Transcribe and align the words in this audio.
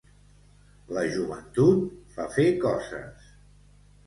La 0.97 1.03
joventut 1.15 1.85
fa 2.17 2.27
fer 2.39 2.47
coses. 2.65 3.31